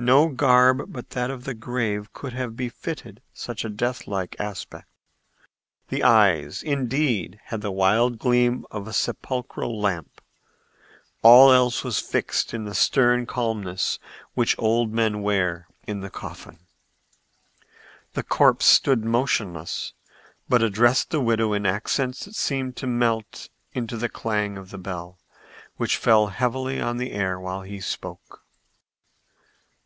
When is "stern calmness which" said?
12.76-14.54